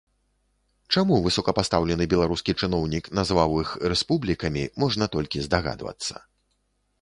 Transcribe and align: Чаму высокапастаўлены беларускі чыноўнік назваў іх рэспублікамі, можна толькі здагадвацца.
Чаму 0.95 1.17
высокапастаўлены 1.25 2.07
беларускі 2.13 2.55
чыноўнік 2.61 3.11
назваў 3.19 3.51
іх 3.65 3.69
рэспублікамі, 3.93 4.63
можна 4.85 5.05
толькі 5.19 5.45
здагадвацца. 5.51 6.15